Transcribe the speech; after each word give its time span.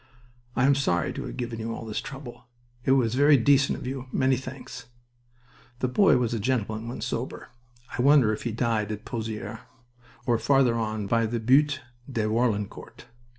"I 0.55 0.65
am 0.65 0.73
sorry 0.73 1.13
to 1.13 1.25
have 1.25 1.37
given 1.37 1.59
you 1.59 1.75
all 1.75 1.85
this 1.85 2.01
trouble. 2.01 2.47
It 2.85 2.93
was 2.93 3.13
very 3.13 3.37
decent 3.37 3.77
of 3.77 3.85
you. 3.85 4.07
Many 4.11 4.35
thanks." 4.35 4.85
The 5.77 5.87
boy 5.87 6.17
was 6.17 6.33
a 6.33 6.39
gentleman 6.39 6.87
when 6.87 7.01
sober. 7.01 7.49
I 7.95 8.01
wonder 8.01 8.33
if 8.33 8.41
he 8.41 8.51
died 8.51 8.91
at 8.91 9.05
Pozieres, 9.05 9.59
or 10.25 10.39
farther 10.39 10.73
on 10.73 11.05
by 11.05 11.27
the 11.27 11.39
Butte 11.39 11.81
de 12.11 12.23
Warlencourt... 12.25 13.05